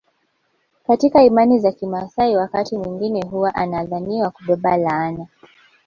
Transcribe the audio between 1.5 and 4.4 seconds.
za kimaasai wakati mwingine huwa anadhaniwa